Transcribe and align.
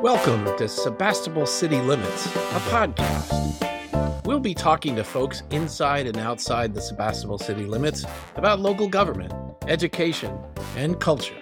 Welcome 0.00 0.44
to 0.58 0.68
Sebastopol 0.68 1.46
City 1.46 1.80
Limits, 1.80 2.26
a 2.26 2.60
podcast. 2.70 4.24
We'll 4.24 4.40
be 4.40 4.54
talking 4.54 4.96
to 4.96 5.04
folks 5.04 5.42
inside 5.50 6.06
and 6.06 6.16
outside 6.16 6.74
the 6.74 6.80
Sebastopol 6.80 7.38
city 7.38 7.66
limits 7.66 8.04
about 8.34 8.58
local 8.58 8.88
government, 8.88 9.32
education, 9.68 10.36
and 10.76 10.98
culture. 10.98 11.40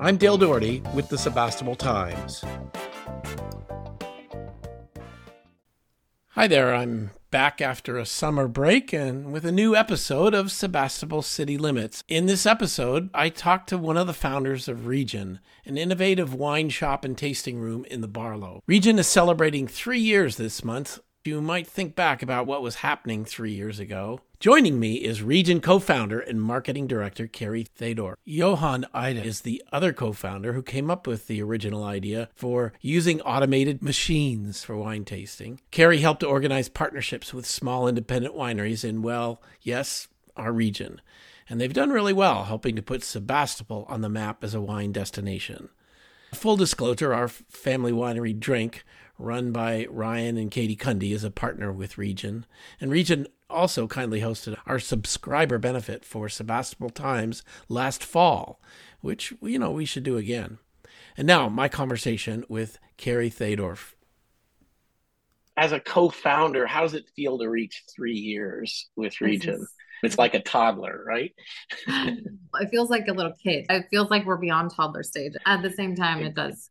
I'm 0.00 0.16
Dale 0.16 0.38
Doherty 0.38 0.82
with 0.94 1.08
the 1.08 1.18
Sebastopol 1.18 1.76
Times. 1.76 2.44
Hi 6.40 6.46
there, 6.46 6.74
I'm 6.74 7.10
back 7.30 7.60
after 7.60 7.98
a 7.98 8.06
summer 8.06 8.48
break 8.48 8.94
and 8.94 9.30
with 9.30 9.44
a 9.44 9.52
new 9.52 9.76
episode 9.76 10.32
of 10.32 10.50
Sebastopol 10.50 11.20
City 11.20 11.58
Limits. 11.58 12.02
In 12.08 12.24
this 12.24 12.46
episode, 12.46 13.10
I 13.12 13.28
talked 13.28 13.68
to 13.68 13.76
one 13.76 13.98
of 13.98 14.06
the 14.06 14.14
founders 14.14 14.66
of 14.66 14.86
Region, 14.86 15.40
an 15.66 15.76
innovative 15.76 16.32
wine 16.32 16.70
shop 16.70 17.04
and 17.04 17.18
tasting 17.18 17.58
room 17.58 17.84
in 17.90 18.00
the 18.00 18.08
Barlow. 18.08 18.62
Region 18.66 18.98
is 18.98 19.06
celebrating 19.06 19.68
three 19.68 20.00
years 20.00 20.36
this 20.36 20.64
month. 20.64 21.00
You 21.22 21.42
might 21.42 21.66
think 21.66 21.94
back 21.94 22.22
about 22.22 22.46
what 22.46 22.62
was 22.62 22.76
happening 22.76 23.26
three 23.26 23.52
years 23.52 23.78
ago. 23.78 24.20
Joining 24.38 24.80
me 24.80 24.94
is 24.94 25.22
Region 25.22 25.60
co 25.60 25.78
founder 25.78 26.18
and 26.18 26.40
marketing 26.40 26.86
director 26.86 27.26
Kerry 27.26 27.66
Thedorf. 27.78 28.14
Johan 28.24 28.86
Eide 28.94 29.22
is 29.22 29.42
the 29.42 29.62
other 29.70 29.92
co 29.92 30.14
founder 30.14 30.54
who 30.54 30.62
came 30.62 30.90
up 30.90 31.06
with 31.06 31.26
the 31.26 31.42
original 31.42 31.84
idea 31.84 32.30
for 32.34 32.72
using 32.80 33.20
automated 33.20 33.82
machines 33.82 34.64
for 34.64 34.78
wine 34.78 35.04
tasting. 35.04 35.60
Kerry 35.70 35.98
helped 35.98 36.20
to 36.20 36.26
organize 36.26 36.70
partnerships 36.70 37.34
with 37.34 37.44
small 37.44 37.86
independent 37.86 38.34
wineries 38.34 38.82
in, 38.82 39.02
well, 39.02 39.42
yes, 39.60 40.08
our 40.38 40.54
region. 40.54 41.02
And 41.50 41.60
they've 41.60 41.70
done 41.70 41.90
really 41.90 42.14
well, 42.14 42.44
helping 42.44 42.76
to 42.76 42.82
put 42.82 43.04
Sebastopol 43.04 43.84
on 43.90 44.00
the 44.00 44.08
map 44.08 44.42
as 44.42 44.54
a 44.54 44.60
wine 44.62 44.92
destination. 44.92 45.68
Full 46.32 46.56
disclosure, 46.56 47.12
our 47.12 47.28
family 47.28 47.92
winery 47.92 48.38
DRNK 48.38 48.76
run 49.20 49.52
by 49.52 49.86
Ryan 49.90 50.36
and 50.36 50.50
Katie 50.50 50.76
Kunde, 50.76 51.12
is 51.12 51.24
a 51.24 51.30
partner 51.30 51.72
with 51.72 51.98
Region. 51.98 52.46
And 52.80 52.90
Region 52.90 53.26
also 53.48 53.86
kindly 53.86 54.20
hosted 54.20 54.56
our 54.66 54.78
subscriber 54.78 55.58
benefit 55.58 56.04
for 56.04 56.28
Sebastopol 56.28 56.90
Times 56.90 57.42
last 57.68 58.02
fall, 58.02 58.60
which, 59.00 59.34
you 59.42 59.58
know, 59.58 59.70
we 59.70 59.84
should 59.84 60.04
do 60.04 60.16
again. 60.16 60.58
And 61.16 61.26
now, 61.26 61.48
my 61.48 61.68
conversation 61.68 62.44
with 62.48 62.78
Kerry 62.96 63.30
Thedorf. 63.30 63.94
As 65.56 65.72
a 65.72 65.80
co 65.80 66.08
founder, 66.08 66.66
how 66.66 66.82
does 66.82 66.94
it 66.94 67.10
feel 67.14 67.38
to 67.38 67.48
reach 67.48 67.84
three 67.94 68.14
years 68.14 68.88
with 68.96 69.20
Region? 69.20 69.66
It's 70.02 70.16
like 70.16 70.32
a 70.32 70.40
toddler, 70.40 71.04
right? 71.06 71.34
it 71.86 72.70
feels 72.70 72.88
like 72.88 73.08
a 73.08 73.12
little 73.12 73.34
kid. 73.42 73.66
It 73.68 73.86
feels 73.90 74.10
like 74.10 74.24
we're 74.24 74.38
beyond 74.38 74.70
toddler 74.70 75.02
stage. 75.02 75.34
At 75.44 75.62
the 75.62 75.70
same 75.70 75.94
time, 75.94 76.22
it 76.22 76.34
does, 76.34 76.70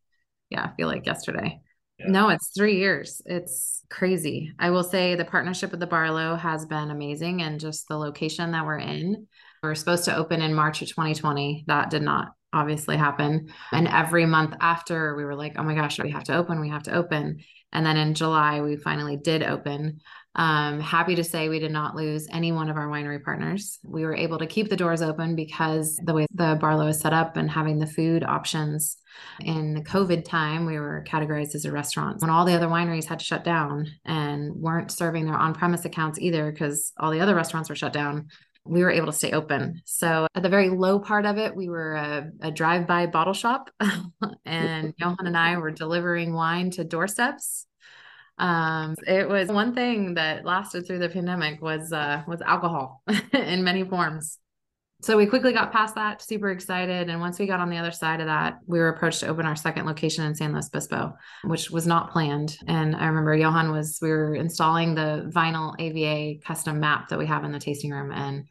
yeah, 0.49 0.73
feel 0.75 0.87
like 0.87 1.05
yesterday. 1.05 1.61
Yeah. 1.99 2.07
No, 2.07 2.29
it's 2.29 2.51
three 2.55 2.77
years. 2.77 3.21
It's 3.25 3.83
crazy. 3.89 4.53
I 4.57 4.69
will 4.69 4.83
say 4.83 5.15
the 5.15 5.25
partnership 5.25 5.71
with 5.71 5.79
the 5.79 5.87
Barlow 5.87 6.35
has 6.35 6.65
been 6.65 6.91
amazing 6.91 7.41
and 7.41 7.59
just 7.59 7.87
the 7.87 7.97
location 7.97 8.51
that 8.51 8.65
we're 8.65 8.79
in. 8.79 9.27
We 9.61 9.69
are 9.69 9.75
supposed 9.75 10.05
to 10.05 10.15
open 10.15 10.41
in 10.41 10.53
March 10.53 10.81
of 10.81 10.87
2020. 10.87 11.65
That 11.67 11.89
did 11.89 12.01
not 12.01 12.29
obviously 12.53 12.97
happen. 12.97 13.51
And 13.71 13.87
every 13.87 14.25
month 14.25 14.55
after, 14.59 15.15
we 15.15 15.23
were 15.23 15.35
like, 15.35 15.55
oh 15.57 15.63
my 15.63 15.75
gosh, 15.75 15.99
we 15.99 16.11
have 16.11 16.23
to 16.25 16.35
open, 16.35 16.59
we 16.59 16.69
have 16.69 16.83
to 16.83 16.95
open. 16.95 17.39
And 17.71 17.85
then 17.85 17.97
in 17.97 18.15
July, 18.15 18.61
we 18.61 18.77
finally 18.77 19.17
did 19.17 19.43
open. 19.43 20.01
Um, 20.35 20.79
happy 20.79 21.15
to 21.15 21.23
say 21.23 21.49
we 21.49 21.59
did 21.59 21.71
not 21.71 21.95
lose 21.95 22.27
any 22.31 22.51
one 22.51 22.69
of 22.69 22.77
our 22.77 22.87
winery 22.87 23.23
partners. 23.23 23.79
We 23.83 24.03
were 24.03 24.15
able 24.15 24.39
to 24.39 24.47
keep 24.47 24.69
the 24.69 24.77
doors 24.77 25.01
open 25.01 25.35
because 25.35 25.99
the 26.03 26.13
way 26.13 26.25
the 26.33 26.57
Barlow 26.59 26.87
is 26.87 26.99
set 26.99 27.13
up 27.13 27.35
and 27.37 27.49
having 27.49 27.77
the 27.77 27.87
food 27.87 28.23
options 28.23 28.97
in 29.39 29.73
the 29.73 29.81
COVID 29.81 30.23
time, 30.25 30.65
we 30.65 30.79
were 30.79 31.03
categorized 31.07 31.55
as 31.55 31.65
a 31.65 31.71
restaurant. 31.71 32.21
When 32.21 32.29
all 32.29 32.45
the 32.45 32.53
other 32.53 32.67
wineries 32.67 33.05
had 33.05 33.19
to 33.19 33.25
shut 33.25 33.43
down 33.43 33.87
and 34.05 34.53
weren't 34.55 34.91
serving 34.91 35.25
their 35.25 35.35
on 35.35 35.53
premise 35.53 35.85
accounts 35.85 36.19
either 36.19 36.51
because 36.51 36.93
all 36.97 37.11
the 37.11 37.19
other 37.19 37.35
restaurants 37.35 37.69
were 37.69 37.75
shut 37.75 37.93
down, 37.93 38.27
we 38.69 38.83
were 38.83 38.91
able 38.91 39.07
to 39.07 39.13
stay 39.13 39.31
open. 39.31 39.81
So 39.85 40.27
at 40.35 40.43
the 40.43 40.49
very 40.49 40.69
low 40.69 40.99
part 40.99 41.25
of 41.25 41.37
it, 41.37 41.55
we 41.55 41.69
were 41.69 41.93
a, 41.93 42.31
a 42.41 42.51
drive-by 42.51 43.07
bottle 43.07 43.33
shop, 43.33 43.69
and 44.45 44.93
Johan 44.99 45.25
and 45.25 45.37
I 45.37 45.57
were 45.57 45.71
delivering 45.71 46.33
wine 46.33 46.71
to 46.71 46.83
doorsteps. 46.83 47.65
Um, 48.37 48.95
it 49.05 49.27
was 49.27 49.49
one 49.49 49.75
thing 49.75 50.13
that 50.13 50.45
lasted 50.45 50.87
through 50.87 50.99
the 50.99 51.09
pandemic 51.09 51.61
was 51.61 51.91
uh, 51.91 52.23
was 52.25 52.41
alcohol 52.41 53.03
in 53.33 53.63
many 53.63 53.83
forms 53.83 54.37
so 55.01 55.15
we 55.15 55.25
quickly 55.25 55.53
got 55.53 55.71
past 55.71 55.95
that, 55.95 56.21
super 56.21 56.49
excited. 56.49 57.09
And 57.09 57.21
once 57.21 57.39
we 57.39 57.47
got 57.47 57.61
on 57.61 57.69
the 57.69 57.77
other 57.77 57.91
side 57.91 58.19
of 58.19 58.27
that, 58.27 58.59
we 58.67 58.79
were 58.79 58.89
approached 58.89 59.21
to 59.21 59.27
open 59.27 59.45
our 59.45 59.55
second 59.55 59.85
location 59.85 60.25
in 60.25 60.35
San 60.35 60.51
Luis 60.51 60.67
Obispo, 60.67 61.13
which 61.45 61.71
was 61.71 61.87
not 61.87 62.11
planned. 62.11 62.57
And 62.67 62.95
I 62.95 63.05
remember 63.05 63.33
Johan 63.33 63.71
was, 63.71 63.99
we 64.01 64.09
were 64.09 64.35
installing 64.35 64.95
the 64.95 65.31
vinyl 65.33 65.73
AVA 65.79 66.41
custom 66.45 66.81
map 66.81 67.07
that 67.09 67.19
we 67.19 67.27
have 67.27 67.45
in 67.45 67.53
the 67.53 67.59
tasting 67.59 67.91
room. 67.91 68.11
And 68.11 68.45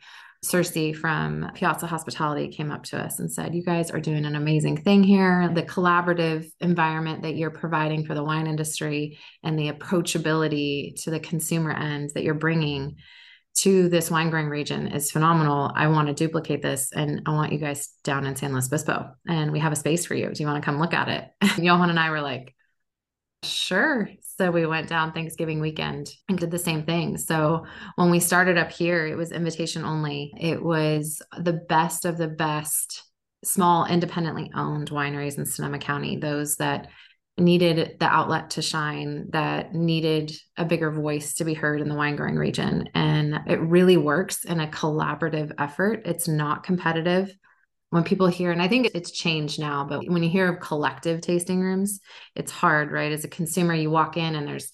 Cersei 0.45 0.97
from 0.97 1.51
Piazza 1.55 1.87
Hospitality 1.87 2.49
came 2.49 2.71
up 2.71 2.85
to 2.85 2.99
us 2.99 3.19
and 3.19 3.31
said, 3.31 3.55
You 3.55 3.65
guys 3.65 3.91
are 3.91 4.01
doing 4.01 4.25
an 4.25 4.37
amazing 4.37 4.79
thing 4.79 5.03
here. 5.03 5.51
The 5.53 5.65
collaborative 5.65 6.49
environment 6.61 7.23
that 7.23 7.35
you're 7.35 7.51
providing 7.51 8.07
for 8.07 8.15
the 8.15 8.23
wine 8.23 8.47
industry 8.47 9.19
and 9.43 9.59
the 9.59 9.71
approachability 9.71 10.95
to 11.03 11.11
the 11.11 11.21
consumer 11.21 11.73
end 11.73 12.13
that 12.15 12.23
you're 12.23 12.35
bringing 12.35 12.97
to 13.61 13.89
this 13.89 14.11
wine 14.11 14.31
growing 14.31 14.49
region 14.49 14.87
is 14.89 15.11
phenomenal. 15.11 15.73
I 15.75 15.89
want 15.89 16.09
to 16.09 16.15
duplicate 16.15 16.63
this 16.63 16.93
and 16.93 17.23
I 17.27 17.33
want 17.33 17.53
you 17.53 17.59
guys 17.59 17.89
down 18.05 18.25
in 18.25 18.37
San 18.37 18.53
Luis 18.53 18.67
Obispo 18.67 19.11
and 19.27 19.51
we 19.51 19.59
have 19.59 19.73
a 19.73 19.77
space 19.77 20.07
for 20.07 20.15
you. 20.15 20.31
Do 20.31 20.43
you 20.43 20.47
want 20.47 20.63
to 20.63 20.65
come 20.65 20.79
look 20.79 20.95
at 20.95 21.09
it? 21.09 21.29
Johan 21.63 21.91
and 21.91 21.99
I 21.99 22.11
were 22.11 22.21
like, 22.21 22.55
sure. 23.43 24.11
So 24.37 24.53
we 24.53 24.67
went 24.67 24.89
down 24.89 25.13
Thanksgiving 25.13 25.61
weekend 25.61 26.09
and 26.29 26.39
did 26.39 26.53
the 26.53 26.59
same 26.59 26.85
thing. 26.85 27.19
So 27.19 27.67
when 27.97 28.11
we 28.11 28.21
started 28.21 28.59
up 28.59 28.71
here, 28.71 29.07
it 29.07 29.17
was 29.17 29.33
invitation 29.33 29.85
only. 29.85 30.33
It 30.39 30.63
was 30.63 31.21
the 31.37 31.55
best 31.55 32.05
of 32.05 32.17
the 32.17 32.29
best 32.29 33.03
small 33.45 33.87
independently 33.87 34.51
owned 34.55 34.91
wineries 34.91 35.39
in 35.39 35.47
Sonoma 35.47 35.79
County, 35.79 36.17
those 36.17 36.57
that 36.57 36.89
needed 37.39 37.97
the 37.99 38.07
outlet 38.07 38.51
to 38.51 38.63
shine, 38.63 39.29
that 39.31 39.75
needed 39.75 40.33
a 40.57 40.65
bigger 40.65 40.91
voice 40.91 41.35
to 41.35 41.45
be 41.45 41.55
heard 41.55 41.81
in 41.81 41.89
the 41.89 41.95
wine 41.95 42.17
growing 42.17 42.37
region. 42.37 42.89
And 42.95 43.41
it 43.47 43.61
really 43.61 43.97
works 43.97 44.45
in 44.45 44.61
a 44.61 44.67
collaborative 44.67 45.53
effort. 45.59 46.03
It's 46.07 46.29
not 46.29 46.65
competitive. 46.65 47.35
When 47.91 48.05
people 48.05 48.27
hear, 48.27 48.51
and 48.51 48.61
I 48.61 48.69
think 48.69 48.91
it's 48.95 49.11
changed 49.11 49.59
now, 49.59 49.87
but 49.89 50.07
when 50.07 50.23
you 50.23 50.29
hear 50.29 50.53
of 50.53 50.61
collective 50.61 51.23
tasting 51.23 51.61
rooms, 51.61 52.01
it's 52.35 52.53
hard, 52.53 52.91
right? 52.91 53.13
As 53.13 53.25
a 53.25 53.29
consumer, 53.29 53.75
you 53.75 53.91
walk 53.91 54.19
in 54.19 54.35
and 54.35 54.47
there's 54.47 54.71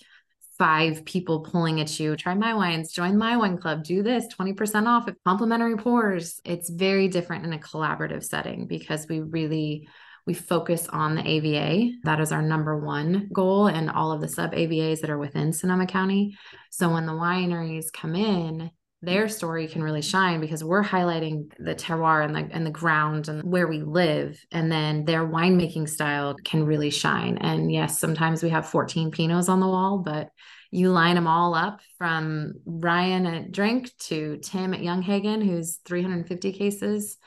five 0.58 1.04
people 1.04 1.41
pulling 1.41 1.81
at 1.81 1.98
you 1.98 2.16
try 2.16 2.32
my 2.32 2.54
wines 2.54 2.92
join 2.92 3.19
my 3.19 3.36
wine 3.36 3.58
club 3.58 3.82
do 3.82 4.04
this 4.04 4.26
20% 4.38 4.86
off 4.86 5.08
complimentary 5.26 5.76
pours 5.76 6.41
it's 6.44 6.70
very 6.70 7.08
different 7.08 7.44
in 7.44 7.52
a 7.52 7.58
collaborative 7.58 8.22
setting 8.22 8.66
because 8.69 9.06
we 9.08 9.19
really 9.19 9.88
we 10.26 10.34
focus 10.34 10.88
on 10.88 11.14
the 11.14 11.26
AVA. 11.26 11.92
That 12.04 12.20
is 12.20 12.32
our 12.32 12.42
number 12.42 12.78
one 12.78 13.28
goal 13.32 13.66
and 13.66 13.90
all 13.90 14.12
of 14.12 14.20
the 14.20 14.28
sub 14.28 14.52
AVAs 14.52 15.00
that 15.00 15.10
are 15.10 15.18
within 15.18 15.52
Sonoma 15.52 15.86
County. 15.86 16.36
So 16.70 16.92
when 16.92 17.06
the 17.06 17.12
wineries 17.12 17.92
come 17.92 18.14
in, 18.14 18.70
their 19.04 19.28
story 19.28 19.68
can 19.68 19.82
really 19.82 20.02
shine 20.02 20.40
because 20.40 20.64
we're 20.64 20.82
highlighting 20.82 21.52
the 21.58 21.74
terroir 21.74 22.24
and 22.24 22.34
the 22.34 22.48
and 22.54 22.66
the 22.66 22.70
ground 22.70 23.28
and 23.28 23.42
where 23.42 23.66
we 23.66 23.82
live 23.82 24.42
and 24.50 24.72
then 24.72 25.04
their 25.04 25.26
winemaking 25.26 25.88
style 25.88 26.34
can 26.44 26.64
really 26.64 26.90
shine 26.90 27.36
and 27.38 27.70
yes 27.70 27.98
sometimes 27.98 28.42
we 28.42 28.48
have 28.48 28.68
14 28.68 29.10
pinots 29.10 29.48
on 29.48 29.60
the 29.60 29.66
wall 29.66 29.98
but 29.98 30.30
you 30.70 30.90
line 30.90 31.14
them 31.14 31.26
all 31.26 31.54
up 31.54 31.80
from 31.98 32.54
Ryan 32.64 33.26
at 33.26 33.52
DRNK 33.52 33.96
to 34.08 34.38
Tim 34.38 34.74
at 34.74 34.80
Younghagen 34.80 35.44
who's 35.44 35.76
350 35.84 36.52
cases 36.52 37.18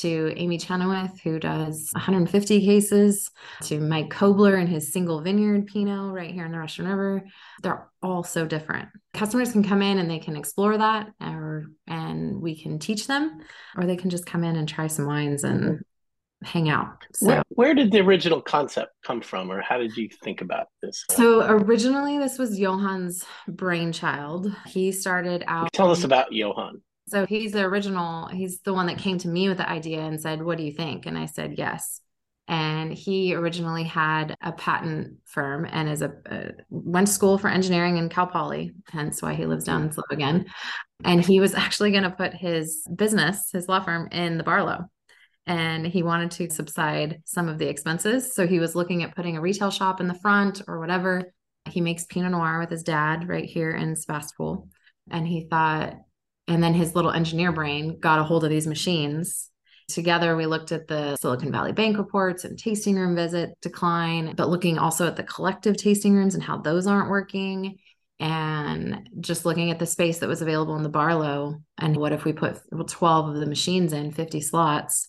to 0.00 0.32
Amy 0.36 0.58
Chenoweth, 0.58 1.20
who 1.20 1.38
does 1.38 1.90
150 1.92 2.64
cases, 2.64 3.30
to 3.62 3.80
Mike 3.80 4.10
Kobler 4.10 4.58
and 4.58 4.68
his 4.68 4.92
single 4.92 5.20
vineyard 5.20 5.66
Pinot 5.66 6.12
right 6.12 6.32
here 6.32 6.44
in 6.44 6.52
the 6.52 6.58
Russian 6.58 6.86
River. 6.86 7.24
They're 7.62 7.88
all 8.02 8.22
so 8.22 8.46
different. 8.46 8.88
Customers 9.14 9.52
can 9.52 9.62
come 9.62 9.82
in 9.82 9.98
and 9.98 10.10
they 10.10 10.18
can 10.18 10.36
explore 10.36 10.76
that, 10.76 11.08
or 11.20 11.66
and 11.86 12.40
we 12.40 12.60
can 12.60 12.78
teach 12.78 13.06
them, 13.06 13.40
or 13.76 13.86
they 13.86 13.96
can 13.96 14.10
just 14.10 14.26
come 14.26 14.44
in 14.44 14.56
and 14.56 14.68
try 14.68 14.86
some 14.86 15.06
wines 15.06 15.44
and 15.44 15.80
hang 16.42 16.68
out. 16.68 17.04
So, 17.14 17.26
where, 17.26 17.42
where, 17.48 17.74
did 17.74 17.90
the 17.90 18.00
original 18.00 18.40
concept 18.40 18.92
come 19.04 19.20
from, 19.20 19.50
or 19.50 19.60
how 19.60 19.78
did 19.78 19.96
you 19.96 20.08
think 20.22 20.40
about 20.40 20.68
this? 20.82 21.04
So 21.10 21.46
originally, 21.48 22.18
this 22.18 22.38
was 22.38 22.58
Johan's 22.58 23.24
brainchild. 23.48 24.54
He 24.66 24.92
started 24.92 25.44
out. 25.46 25.72
Tell 25.72 25.90
us 25.90 26.04
about 26.04 26.32
Johan. 26.32 26.82
So 27.08 27.24
he's 27.24 27.52
the 27.52 27.62
original, 27.62 28.26
he's 28.26 28.60
the 28.60 28.74
one 28.74 28.86
that 28.86 28.98
came 28.98 29.18
to 29.18 29.28
me 29.28 29.48
with 29.48 29.58
the 29.58 29.68
idea 29.68 30.00
and 30.00 30.20
said, 30.20 30.42
What 30.42 30.58
do 30.58 30.64
you 30.64 30.72
think? 30.72 31.06
And 31.06 31.16
I 31.16 31.26
said, 31.26 31.54
Yes. 31.56 32.00
And 32.48 32.92
he 32.92 33.34
originally 33.34 33.82
had 33.82 34.36
a 34.40 34.52
patent 34.52 35.18
firm 35.24 35.66
and 35.68 35.88
is 35.88 36.02
a 36.02 36.12
uh, 36.30 36.52
went 36.70 37.08
to 37.08 37.12
school 37.12 37.38
for 37.38 37.48
engineering 37.48 37.96
in 37.96 38.08
Cal 38.08 38.28
Poly, 38.28 38.72
hence 38.88 39.20
why 39.20 39.34
he 39.34 39.46
lives 39.46 39.64
down 39.64 39.82
in 39.82 39.92
SLO 39.92 40.04
again. 40.10 40.46
And 41.04 41.24
he 41.24 41.40
was 41.40 41.54
actually 41.56 41.90
going 41.90 42.04
to 42.04 42.10
put 42.10 42.34
his 42.34 42.86
business, 42.94 43.50
his 43.52 43.68
law 43.68 43.80
firm, 43.80 44.08
in 44.12 44.38
the 44.38 44.44
Barlow. 44.44 44.84
and 45.46 45.86
he 45.86 46.02
wanted 46.04 46.30
to 46.32 46.50
subside 46.50 47.22
some 47.24 47.48
of 47.48 47.58
the 47.58 47.68
expenses. 47.68 48.32
So 48.34 48.46
he 48.46 48.60
was 48.60 48.76
looking 48.76 49.02
at 49.02 49.14
putting 49.14 49.36
a 49.36 49.40
retail 49.40 49.70
shop 49.70 50.00
in 50.00 50.06
the 50.06 50.14
front 50.14 50.62
or 50.68 50.78
whatever. 50.78 51.32
He 51.68 51.80
makes 51.80 52.04
Pinot 52.04 52.30
Noir 52.30 52.60
with 52.60 52.70
his 52.70 52.84
dad 52.84 53.28
right 53.28 53.44
here 53.44 53.70
in 53.70 53.96
Sebastopol. 53.96 54.68
And 55.10 55.26
he 55.26 55.48
thought, 55.48 55.96
and 56.48 56.62
then 56.62 56.74
his 56.74 56.94
little 56.94 57.10
engineer 57.10 57.52
brain 57.52 57.98
got 57.98 58.18
a 58.18 58.24
hold 58.24 58.44
of 58.44 58.50
these 58.50 58.66
machines. 58.66 59.50
Together, 59.88 60.36
we 60.36 60.46
looked 60.46 60.72
at 60.72 60.88
the 60.88 61.16
Silicon 61.16 61.52
Valley 61.52 61.72
Bank 61.72 61.96
reports 61.96 62.44
and 62.44 62.58
tasting 62.58 62.96
room 62.96 63.14
visit 63.14 63.56
decline, 63.62 64.34
but 64.36 64.48
looking 64.48 64.78
also 64.78 65.06
at 65.06 65.16
the 65.16 65.22
collective 65.22 65.76
tasting 65.76 66.14
rooms 66.14 66.34
and 66.34 66.42
how 66.42 66.58
those 66.58 66.86
aren't 66.86 67.10
working 67.10 67.78
and 68.18 69.08
just 69.20 69.44
looking 69.44 69.70
at 69.70 69.78
the 69.78 69.86
space 69.86 70.18
that 70.18 70.28
was 70.28 70.42
available 70.42 70.76
in 70.76 70.82
the 70.82 70.88
Barlow 70.88 71.60
and 71.78 71.96
what 71.96 72.12
if 72.12 72.24
we 72.24 72.32
put 72.32 72.58
12 72.88 73.28
of 73.28 73.36
the 73.36 73.46
machines 73.46 73.92
in 73.92 74.10
50 74.10 74.40
slots 74.40 75.08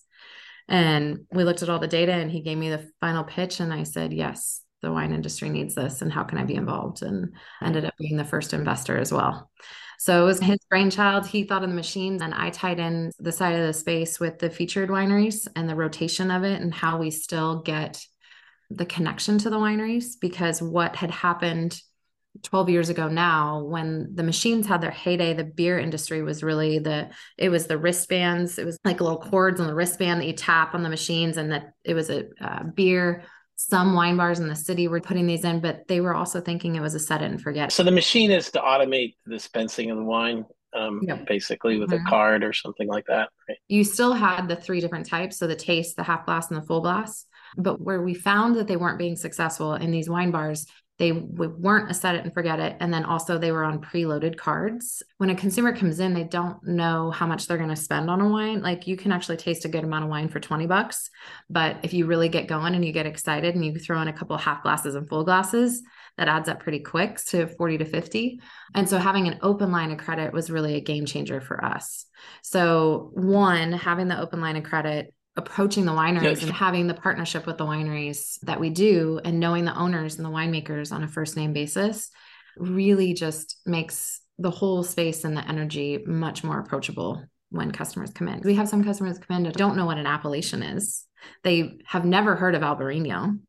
and 0.67 1.19
we 1.31 1.43
looked 1.43 1.63
at 1.63 1.69
all 1.69 1.79
the 1.79 1.87
data 1.87 2.11
and 2.11 2.29
he 2.29 2.41
gave 2.41 2.57
me 2.57 2.69
the 2.69 2.89
final 2.99 3.23
pitch 3.23 3.59
and 3.59 3.71
I 3.73 3.83
said, 3.83 4.11
yes, 4.11 4.61
the 4.81 4.91
wine 4.91 5.13
industry 5.13 5.49
needs 5.49 5.75
this 5.75 6.01
and 6.01 6.11
how 6.11 6.23
can 6.23 6.37
I 6.37 6.43
be 6.43 6.55
involved? 6.55 7.01
And 7.01 7.33
ended 7.61 7.85
up 7.85 7.93
being 7.97 8.17
the 8.17 8.25
first 8.25 8.53
investor 8.53 8.97
as 8.97 9.11
well. 9.11 9.49
So 9.97 10.21
it 10.21 10.25
was 10.25 10.39
his 10.39 10.59
brainchild. 10.69 11.25
He 11.25 11.43
thought 11.43 11.63
of 11.63 11.69
the 11.69 11.75
machines 11.75 12.21
and 12.21 12.33
I 12.33 12.51
tied 12.51 12.79
in 12.79 13.11
the 13.19 13.31
side 13.31 13.55
of 13.55 13.65
the 13.65 13.73
space 13.73 14.19
with 14.19 14.39
the 14.39 14.49
featured 14.49 14.89
wineries 14.89 15.47
and 15.55 15.67
the 15.67 15.75
rotation 15.75 16.29
of 16.31 16.43
it 16.43 16.61
and 16.61 16.73
how 16.73 16.99
we 16.99 17.09
still 17.09 17.61
get 17.61 17.99
the 18.69 18.85
connection 18.85 19.37
to 19.39 19.49
the 19.49 19.57
wineries 19.57 20.19
because 20.19 20.61
what 20.61 20.95
had 20.95 21.11
happened 21.11 21.81
12 22.43 22.69
years 22.69 22.89
ago 22.89 23.07
now 23.07 23.63
when 23.63 24.13
the 24.13 24.21
machines 24.21 24.67
had 24.67 24.81
their 24.81 24.91
heyday 24.91 25.33
the 25.33 25.43
beer 25.43 25.79
industry 25.79 26.21
was 26.21 26.43
really 26.43 26.77
the 26.77 27.09
it 27.37 27.49
was 27.49 27.65
the 27.65 27.77
wristbands 27.77 28.59
it 28.59 28.65
was 28.65 28.77
like 28.85 29.01
little 29.01 29.17
cords 29.17 29.59
on 29.59 29.65
the 29.65 29.73
wristband 29.73 30.21
that 30.21 30.27
you 30.27 30.33
tap 30.33 30.75
on 30.75 30.83
the 30.83 30.89
machines 30.89 31.37
and 31.37 31.51
that 31.51 31.71
it 31.83 31.95
was 31.95 32.11
a 32.11 32.25
uh, 32.39 32.63
beer 32.75 33.23
some 33.57 33.93
wine 33.95 34.15
bars 34.15 34.39
in 34.39 34.47
the 34.47 34.55
city 34.55 34.87
were 34.87 35.01
putting 35.01 35.25
these 35.25 35.43
in 35.43 35.59
but 35.59 35.87
they 35.87 35.99
were 35.99 36.13
also 36.13 36.39
thinking 36.39 36.75
it 36.75 36.79
was 36.79 36.95
a 36.95 36.99
set 36.99 37.21
it 37.21 37.25
and 37.25 37.41
forget 37.41 37.71
so 37.71 37.83
the 37.83 37.91
machine 37.91 38.31
is 38.31 38.49
to 38.51 38.59
automate 38.59 39.15
the 39.25 39.33
dispensing 39.33 39.91
of 39.91 39.97
the 39.97 40.03
wine 40.03 40.45
um, 40.75 40.99
yep. 41.01 41.25
basically 41.25 41.79
with 41.79 41.89
mm-hmm. 41.89 42.05
a 42.05 42.09
card 42.09 42.43
or 42.43 42.53
something 42.53 42.87
like 42.87 43.05
that 43.07 43.29
right? 43.49 43.57
you 43.67 43.83
still 43.83 44.13
had 44.13 44.47
the 44.47 44.55
three 44.55 44.79
different 44.79 45.07
types 45.07 45.37
so 45.37 45.47
the 45.47 45.55
taste 45.55 45.95
the 45.95 46.03
half 46.03 46.25
glass 46.25 46.51
and 46.51 46.61
the 46.61 46.65
full 46.65 46.81
glass 46.81 47.25
but 47.57 47.81
where 47.81 48.01
we 48.01 48.13
found 48.13 48.55
that 48.55 48.67
they 48.67 48.77
weren't 48.77 48.99
being 48.99 49.15
successful 49.15 49.73
in 49.73 49.91
these 49.91 50.09
wine 50.09 50.29
bars 50.29 50.67
they 50.97 51.11
weren't 51.11 51.91
a 51.91 51.93
set 51.93 52.15
it 52.15 52.23
and 52.23 52.33
forget 52.33 52.59
it. 52.59 52.75
And 52.79 52.91
then 52.91 53.05
also 53.05 53.37
they 53.37 53.51
were 53.51 53.63
on 53.63 53.81
preloaded 53.81 54.35
cards. 54.35 55.03
When 55.17 55.29
a 55.29 55.35
consumer 55.35 55.75
comes 55.75 55.99
in, 55.99 56.15
they 56.15 56.23
don't 56.23 56.63
know 56.63 57.11
how 57.11 57.27
much 57.27 57.45
they're 57.45 57.57
going 57.57 57.69
to 57.69 57.75
spend 57.75 58.09
on 58.09 58.19
a 58.19 58.27
wine. 58.27 58.63
Like 58.63 58.87
you 58.87 58.97
can 58.97 59.11
actually 59.11 59.37
taste 59.37 59.65
a 59.65 59.69
good 59.69 59.83
amount 59.83 60.05
of 60.05 60.09
wine 60.09 60.27
for 60.27 60.39
20 60.39 60.65
bucks. 60.65 61.11
But 61.49 61.77
if 61.83 61.93
you 61.93 62.07
really 62.07 62.29
get 62.29 62.47
going 62.47 62.73
and 62.73 62.83
you 62.83 62.91
get 62.91 63.05
excited 63.05 63.53
and 63.53 63.63
you 63.63 63.75
throw 63.77 64.01
in 64.01 64.07
a 64.07 64.13
couple 64.13 64.35
half 64.37 64.63
glasses 64.63 64.95
and 64.95 65.07
full 65.07 65.23
glasses, 65.23 65.83
that 66.17 66.27
adds 66.27 66.49
up 66.49 66.61
pretty 66.61 66.79
quick 66.79 67.23
to 67.25 67.45
40 67.45 67.77
to 67.77 67.85
50. 67.85 68.41
And 68.73 68.89
so 68.89 68.97
having 68.97 69.27
an 69.27 69.37
open 69.43 69.71
line 69.71 69.91
of 69.91 69.99
credit 69.99 70.33
was 70.33 70.49
really 70.49 70.75
a 70.75 70.81
game 70.81 71.05
changer 71.05 71.41
for 71.41 71.63
us. 71.63 72.05
So, 72.41 73.11
one, 73.13 73.71
having 73.71 74.07
the 74.07 74.19
open 74.19 74.41
line 74.41 74.55
of 74.55 74.63
credit 74.63 75.13
approaching 75.37 75.85
the 75.85 75.91
wineries 75.91 76.41
and 76.41 76.51
having 76.51 76.87
the 76.87 76.93
partnership 76.93 77.45
with 77.45 77.57
the 77.57 77.65
wineries 77.65 78.39
that 78.41 78.59
we 78.59 78.69
do 78.69 79.21
and 79.23 79.39
knowing 79.39 79.65
the 79.65 79.77
owners 79.77 80.17
and 80.17 80.25
the 80.25 80.29
winemakers 80.29 80.91
on 80.91 81.03
a 81.03 81.07
first 81.07 81.37
name 81.37 81.53
basis 81.53 82.09
really 82.57 83.13
just 83.13 83.57
makes 83.65 84.21
the 84.39 84.49
whole 84.49 84.83
space 84.83 85.23
and 85.23 85.37
the 85.37 85.47
energy 85.47 86.03
much 86.05 86.43
more 86.43 86.59
approachable 86.59 87.23
when 87.49 87.71
customers 87.71 88.11
come 88.11 88.27
in. 88.27 88.41
We 88.43 88.55
have 88.55 88.67
some 88.67 88.83
customers 88.83 89.19
come 89.19 89.37
in 89.37 89.43
that 89.43 89.53
don't 89.53 89.77
know 89.77 89.85
what 89.85 89.97
an 89.97 90.07
appellation 90.07 90.63
is. 90.63 91.05
They 91.43 91.77
have 91.85 92.03
never 92.03 92.35
heard 92.35 92.55
of 92.55 92.61
Albarino. 92.61 93.39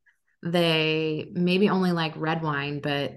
They 0.42 1.30
maybe 1.32 1.68
only 1.68 1.92
like 1.92 2.12
red 2.16 2.42
wine, 2.42 2.80
but 2.80 3.14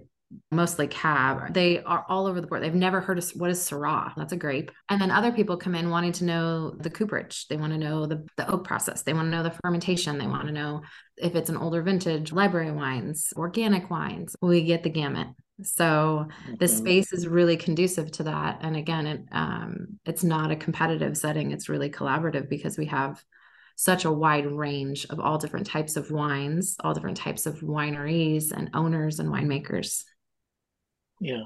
mostly 0.51 0.88
cab. 0.88 1.54
They 1.54 1.81
are 1.83 2.06
all 2.10 2.28
over 2.28 2.42
the 2.42 2.48
board. 2.48 2.63
They've 2.63 2.74
never 2.74 3.01
heard 3.01 3.18
of 3.18 3.30
what 3.31 3.50
is 3.50 3.60
Syrah. 3.60 4.13
That's 4.16 4.33
a 4.33 4.38
grape. 4.38 4.72
And 4.89 5.01
then 5.01 5.12
other 5.12 5.31
people 5.31 5.57
come 5.57 5.75
in 5.75 5.89
wanting 5.89 6.12
to 6.13 6.25
know 6.25 6.72
the 6.72 6.89
cooperage. 6.89 7.48
They 7.48 7.57
want 7.57 7.74
to 7.74 7.80
know 7.80 8.06
the, 8.06 8.25
the 8.38 8.50
oak 8.50 8.66
process. 8.66 9.04
They 9.04 9.13
want 9.13 9.28
to 9.28 9.31
know 9.31 9.44
the 9.44 9.57
fermentation. 9.63 10.18
They 10.18 10.28
want 10.28 10.48
to 10.48 10.54
know 10.54 10.81
if 11.18 11.36
it's 11.36 11.50
an 11.50 11.57
older 11.57 11.81
vintage, 11.81 12.31
library 12.31 12.72
wines, 12.72 13.33
organic 13.36 13.89
wines. 13.89 14.36
We 14.42 14.63
get 14.63 14.83
the 14.83 14.89
gamut. 14.89 15.28
So 15.63 16.28
the 16.57 16.68
space 16.68 17.13
is 17.13 17.28
really 17.28 17.56
conducive 17.56 18.12
to 18.13 18.24
that. 18.24 18.60
And 18.62 18.75
again, 18.75 19.06
it 19.06 19.22
um, 19.31 20.00
it's 20.06 20.24
not 20.24 20.50
a 20.50 20.56
competitive 20.56 21.16
setting. 21.16 21.51
It's 21.51 21.69
really 21.69 21.89
collaborative 21.89 22.50
because 22.50 22.78
we 22.78 22.88
have 22.88 23.24
such 23.75 24.06
a 24.06 24.12
wide 24.12 24.45
range 24.45 25.06
of 25.10 25.19
all 25.19 25.38
different 25.38 25.68
types 25.68 25.95
of 25.95 26.12
wines, 26.12 26.75
all 26.83 26.94
different 26.94 27.18
types 27.18 27.45
of 27.45 27.60
wineries 27.62 28.51
and 28.51 28.69
owners 28.74 29.19
and 29.19 29.30
winemakers. 29.30 30.04
Yeah. 31.21 31.44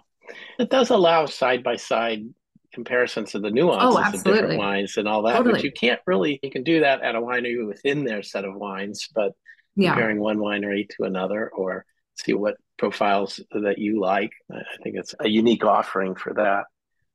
It 0.58 0.70
does 0.72 0.90
allow 0.90 1.28
side 1.28 1.64
by 1.64 1.76
side 1.76 2.26
comparisons 2.74 3.36
of 3.36 3.42
the 3.42 3.52
nuances 3.52 3.96
oh, 3.96 4.18
of 4.18 4.24
different 4.24 4.58
wines 4.58 4.98
and 4.98 5.08
all 5.08 5.22
that, 5.24 5.38
totally. 5.38 5.54
but 5.54 5.64
you 5.64 5.72
can't 5.72 6.00
really 6.06 6.40
you 6.42 6.52
can 6.52 6.64
do 6.64 6.82
that 6.82 7.02
at 7.02 7.16
a 7.16 7.22
winery 7.22 7.66
within 7.66 8.04
their 8.04 8.24
set 8.24 8.44
of 8.44 8.56
wines, 8.56 9.08
but 9.14 9.34
yeah. 9.76 9.92
comparing 9.92 10.20
one 10.20 10.38
winery 10.38 10.88
to 10.90 11.04
another 11.04 11.50
or 11.50 11.86
see 12.16 12.34
what 12.34 12.56
profiles 12.78 13.40
that 13.52 13.78
you 13.78 14.02
like. 14.02 14.32
I 14.52 14.62
think 14.84 14.96
it's 14.98 15.14
a 15.20 15.30
unique 15.30 15.64
offering 15.64 16.16
for 16.16 16.34
that. 16.34 16.66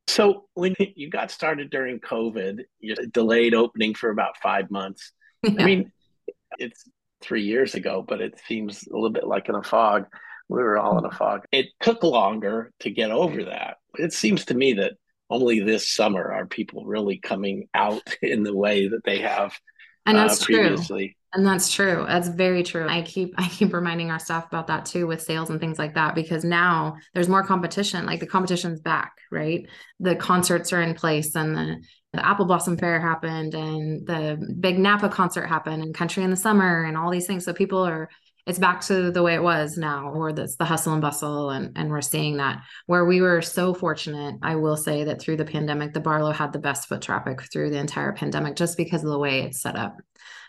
So 0.09 0.47
when 0.55 0.75
you 0.97 1.11
got 1.11 1.31
started 1.31 1.71
during 1.71 2.01
COVID, 2.01 2.61
you 2.79 2.95
delayed 3.12 3.55
opening 3.55 3.95
for 3.95 4.11
about 4.11 4.39
five 4.43 4.71
months. 4.71 5.12
Yeah. 5.43 5.55
I 5.59 5.65
mean, 5.65 5.93
it's 6.59 6.89
three 7.23 7.43
years 7.43 7.75
ago, 7.75 8.05
but 8.07 8.21
it 8.21 8.41
seems 8.47 8.87
a 8.87 8.95
little 8.95 9.11
bit 9.11 9.27
like 9.27 9.49
in 9.49 9.55
a 9.55 9.62
fog 9.62 10.07
we 10.50 10.62
were 10.62 10.79
all 10.79 10.99
in 10.99 11.05
a 11.05 11.11
fog. 11.11 11.44
It 11.52 11.67
took 11.81 12.02
longer 12.02 12.73
to 12.81 12.91
get 12.91 13.11
over 13.11 13.44
that. 13.44 13.79
It 13.94 14.12
seems 14.12 14.44
to 14.47 14.55
me 14.55 14.75
that 14.75 14.94
only 15.31 15.61
this 15.61 15.88
summer 15.88 16.32
are 16.32 16.47
people 16.47 16.85
really 16.85 17.19
coming 17.19 17.69
out 17.73 18.02
in 18.23 18.43
the 18.43 18.56
way 18.56 18.88
that 18.88 19.05
they 19.05 19.20
have 19.20 19.55
and 20.06 20.17
that's 20.17 20.43
uh, 20.43 20.47
previously. 20.47 21.08
True. 21.08 21.14
And 21.32 21.47
that's 21.47 21.73
true. 21.73 22.05
That's 22.08 22.26
very 22.26 22.64
true. 22.64 22.88
I 22.88 23.02
keep 23.02 23.35
I 23.38 23.49
keep 23.49 23.73
reminding 23.73 24.11
our 24.11 24.19
staff 24.19 24.47
about 24.47 24.67
that 24.67 24.85
too 24.85 25.06
with 25.06 25.23
sales 25.23 25.49
and 25.50 25.61
things 25.61 25.79
like 25.79 25.94
that 25.94 26.17
because 26.17 26.43
now 26.43 26.97
there's 27.14 27.29
more 27.29 27.44
competition. 27.44 28.05
Like 28.05 28.19
the 28.19 28.26
competition's 28.26 28.81
back, 28.81 29.12
right? 29.31 29.69
The 30.00 30.17
concerts 30.17 30.73
are 30.73 30.82
in 30.82 30.94
place 30.94 31.37
and 31.37 31.56
the 31.56 31.76
the 32.12 32.26
Apple 32.26 32.47
Blossom 32.47 32.76
Fair 32.76 33.00
happened 33.00 33.55
and 33.55 34.05
the 34.05 34.55
big 34.58 34.81
Napa 34.81 35.08
concert 35.08 35.47
happened 35.47 35.85
and 35.85 35.94
Country 35.94 36.25
in 36.25 36.31
the 36.31 36.37
Summer 36.37 36.82
and 36.82 36.97
all 36.97 37.11
these 37.11 37.29
things. 37.29 37.44
So 37.44 37.52
people 37.52 37.87
are 37.87 38.08
it's 38.50 38.58
back 38.58 38.81
to 38.82 39.12
the 39.12 39.23
way 39.23 39.35
it 39.35 39.43
was 39.43 39.78
now 39.78 40.11
or 40.11 40.33
that's 40.33 40.57
the 40.57 40.64
hustle 40.64 40.92
and 40.92 41.00
bustle 41.00 41.50
and 41.50 41.73
and 41.76 41.88
we're 41.88 42.00
seeing 42.00 42.37
that. 42.38 42.62
Where 42.87 43.04
we 43.04 43.21
were 43.21 43.40
so 43.40 43.73
fortunate 43.73 44.37
i 44.42 44.57
will 44.57 44.76
say 44.76 45.04
that 45.04 45.21
through 45.21 45.37
the 45.37 45.45
pandemic 45.45 45.95
the 45.95 46.00
barlow 46.00 46.33
had 46.33 46.52
the 46.52 46.59
best 46.59 46.88
foot 46.88 47.00
traffic 47.00 47.40
through 47.52 47.71
the 47.71 47.78
entire 47.78 48.12
pandemic 48.12 48.57
just 48.57 48.76
because 48.76 49.04
of 49.04 49.11
the 49.11 49.19
way 49.19 49.42
it's 49.42 49.62
set 49.62 49.76
up 49.76 49.97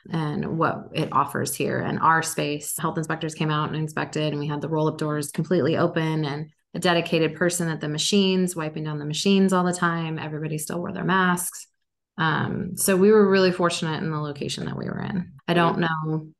and 0.09 0.57
what 0.57 0.89
it 0.93 1.09
offers 1.11 1.55
here. 1.55 1.79
And 1.79 1.99
our 1.99 2.23
space 2.23 2.75
health 2.79 2.97
inspectors 2.97 3.35
came 3.35 3.51
out 3.51 3.69
and 3.69 3.77
inspected 3.77 4.33
and 4.33 4.39
we 4.39 4.47
had 4.47 4.61
the 4.61 4.69
roll 4.69 4.87
up 4.87 4.97
doors 4.97 5.31
completely 5.31 5.77
open 5.77 6.25
and 6.25 6.49
a 6.73 6.79
dedicated 6.79 7.35
person 7.35 7.67
at 7.67 7.81
the 7.81 7.89
machines 7.89 8.55
wiping 8.55 8.85
down 8.85 8.97
the 8.97 9.05
machines 9.05 9.53
all 9.53 9.63
the 9.63 9.73
time. 9.73 10.17
Everybody 10.17 10.57
still 10.57 10.79
wore 10.79 10.93
their 10.93 11.03
masks. 11.03 11.67
Um, 12.17 12.75
so 12.75 12.95
we 12.97 13.11
were 13.11 13.29
really 13.29 13.51
fortunate 13.51 14.01
in 14.01 14.09
the 14.09 14.19
location 14.19 14.65
that 14.65 14.77
we 14.77 14.85
were 14.85 15.01
in. 15.01 15.33
I 15.47 15.53
don't 15.53 15.79
know 15.79 16.31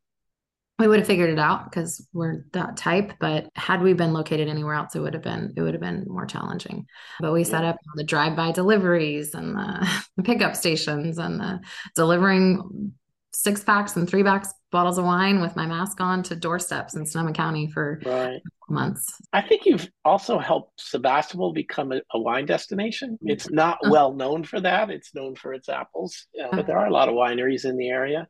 we 0.82 0.88
would 0.88 1.00
have 1.00 1.08
figured 1.08 1.30
it 1.30 1.40
out 1.40 1.70
because 1.70 2.06
we're 2.12 2.44
that 2.54 2.76
type 2.76 3.14
but 3.20 3.48
had 3.56 3.82
we 3.82 3.94
been 3.94 4.14
located 4.14 4.48
anywhere 4.48 4.74
else 4.74 4.96
it 4.96 5.00
would 5.00 5.14
have 5.14 5.24
been 5.24 5.54
it 5.56 5.62
would 5.62 5.74
have 5.74 5.82
been 5.82 6.04
more 6.08 6.26
challenging 6.26 6.86
but 7.20 7.32
we 7.32 7.44
set 7.44 7.64
up 7.64 7.78
the 7.96 8.04
drive-by 8.04 8.52
deliveries 8.52 9.34
and 9.34 9.56
the, 9.56 10.04
the 10.18 10.24
pickup 10.24 10.56
stations 10.56 11.18
and 11.18 11.40
the 11.40 11.60
delivering 11.96 12.94
six 13.34 13.64
packs 13.64 13.96
and 13.96 14.10
three 14.10 14.24
packs 14.24 14.54
bottles 14.72 14.98
of 14.98 15.06
wine 15.06 15.42
with 15.42 15.56
my 15.56 15.66
mask 15.66 16.00
on 16.02 16.24
to 16.24 16.36
doorsteps 16.36 16.96
in 16.96 17.06
Sonoma 17.06 17.34
County 17.34 17.68
for 17.68 18.02
right. 18.06 18.42
months. 18.70 19.22
I 19.34 19.42
think 19.42 19.66
you've 19.66 19.90
also 20.06 20.38
helped 20.38 20.80
Sebastopol 20.80 21.54
become 21.54 21.92
a, 21.92 22.02
a 22.14 22.20
wine 22.20 22.46
destination. 22.46 23.18
It's 23.22 23.50
not 23.50 23.80
uh-huh. 23.84 23.92
well 23.92 24.14
known 24.14 24.44
for 24.44 24.60
that. 24.62 24.90
It's 24.90 25.14
known 25.14 25.36
for 25.36 25.54
its 25.54 25.70
apples, 25.70 26.28
uh, 26.42 26.48
but 26.52 26.68
there 26.68 26.78
are 26.78 26.88
a 26.88 26.94
lot 26.94 27.10
of 27.10 27.16
wineries 27.16 27.66
in 27.66 27.78
the 27.78 27.90
area. 27.90 28.28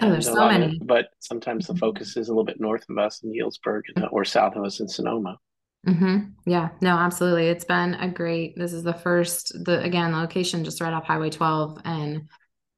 Oh, 0.00 0.10
there's 0.10 0.26
so 0.26 0.48
many. 0.48 0.78
But 0.82 1.08
sometimes 1.18 1.66
the 1.66 1.74
focus 1.74 2.16
is 2.16 2.28
a 2.28 2.32
little 2.32 2.44
bit 2.44 2.60
north 2.60 2.84
of 2.88 2.98
us 2.98 3.22
in 3.22 3.32
Healdsburg 3.32 3.82
or 4.12 4.24
south 4.24 4.56
of 4.56 4.64
us 4.64 4.80
in 4.80 4.88
Sonoma. 4.88 5.38
Mm-hmm. 5.86 6.30
Yeah, 6.46 6.68
no, 6.80 6.96
absolutely. 6.96 7.48
It's 7.48 7.64
been 7.64 7.94
a 7.94 8.08
great. 8.08 8.54
This 8.56 8.72
is 8.72 8.82
the 8.82 8.92
first. 8.92 9.52
The 9.64 9.82
again, 9.82 10.12
the 10.12 10.18
location 10.18 10.64
just 10.64 10.80
right 10.80 10.92
off 10.92 11.06
Highway 11.06 11.30
12, 11.30 11.80
and 11.84 12.28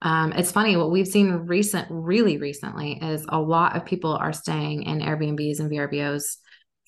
um, 0.02 0.32
it's 0.32 0.52
funny 0.52 0.76
what 0.76 0.90
we've 0.90 1.06
seen 1.06 1.30
recent, 1.30 1.88
really 1.90 2.38
recently, 2.38 2.98
is 3.02 3.26
a 3.28 3.40
lot 3.40 3.76
of 3.76 3.84
people 3.84 4.12
are 4.12 4.32
staying 4.32 4.84
in 4.84 5.00
Airbnbs 5.00 5.58
and 5.58 5.70
VRBOs 5.70 6.36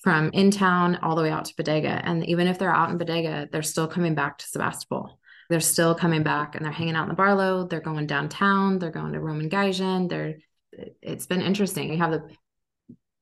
from 0.03 0.29
in 0.33 0.51
town 0.51 0.97
all 1.01 1.15
the 1.15 1.21
way 1.21 1.31
out 1.31 1.45
to 1.45 1.53
Bodega, 1.57 2.01
and 2.03 2.25
even 2.27 2.47
if 2.47 2.59
they're 2.59 2.73
out 2.73 2.89
in 2.89 2.97
Bodega, 2.97 3.49
they're 3.51 3.61
still 3.61 3.87
coming 3.87 4.15
back 4.15 4.37
to 4.37 4.47
Sebastopol 4.47 5.19
they're 5.49 5.59
still 5.59 5.95
coming 5.95 6.23
back 6.23 6.55
and 6.55 6.65
they're 6.65 6.71
hanging 6.71 6.95
out 6.95 7.03
in 7.03 7.09
the 7.09 7.15
Barlow. 7.15 7.67
They're 7.67 7.79
going 7.79 8.07
downtown. 8.07 8.79
They're 8.79 8.91
going 8.91 9.13
to 9.13 9.19
Ramen 9.19 9.49
Gaijin. 9.49 10.09
They're 10.09 10.35
it's 11.01 11.25
been 11.25 11.41
interesting. 11.41 11.91
You 11.91 11.97
have 11.99 12.11
the 12.11 12.29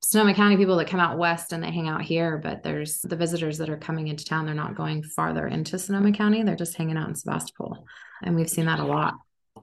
Sonoma 0.01 0.33
County 0.33 0.57
people 0.57 0.75
that 0.77 0.87
come 0.87 0.99
out 0.99 1.17
west 1.17 1.53
and 1.53 1.63
they 1.63 1.71
hang 1.71 1.87
out 1.87 2.01
here, 2.01 2.37
but 2.37 2.63
there's 2.63 3.01
the 3.01 3.15
visitors 3.15 3.57
that 3.59 3.69
are 3.69 3.77
coming 3.77 4.07
into 4.07 4.25
town. 4.25 4.45
They're 4.45 4.55
not 4.55 4.75
going 4.75 5.03
farther 5.03 5.47
into 5.47 5.79
Sonoma 5.79 6.11
County. 6.11 6.43
They're 6.43 6.55
just 6.55 6.75
hanging 6.75 6.97
out 6.97 7.07
in 7.07 7.15
Sebastopol. 7.15 7.85
And 8.21 8.35
we've 8.35 8.49
seen 8.49 8.65
that 8.65 8.79
a 8.79 8.85
lot. 8.85 9.13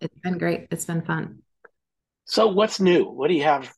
It's 0.00 0.18
been 0.20 0.38
great. 0.38 0.68
It's 0.70 0.84
been 0.84 1.02
fun. 1.02 1.42
So 2.24 2.46
what's 2.46 2.80
new? 2.80 3.04
What 3.04 3.28
do 3.28 3.34
you 3.34 3.42
have? 3.42 3.72